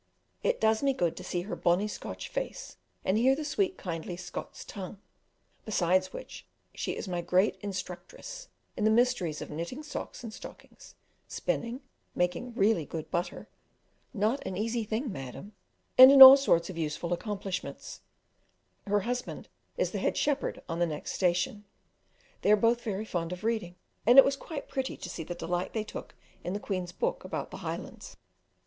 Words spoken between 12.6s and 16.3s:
good butter (not an easy thing, madam), and in